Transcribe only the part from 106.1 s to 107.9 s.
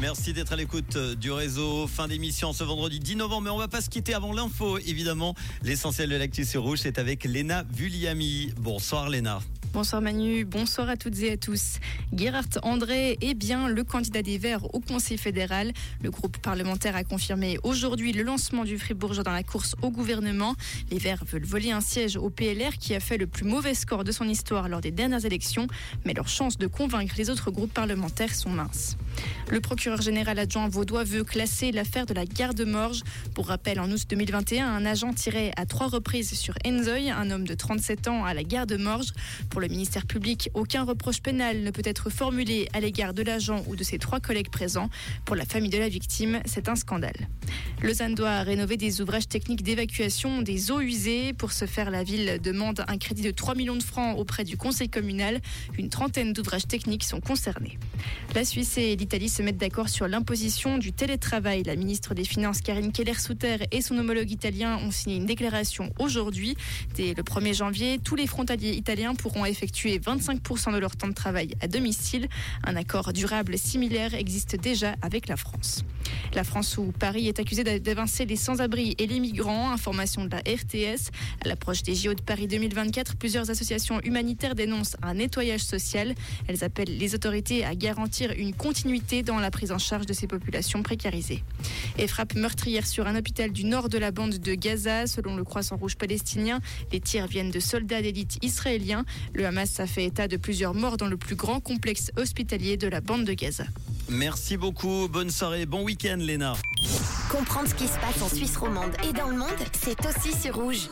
Léna. Comprendre ce qui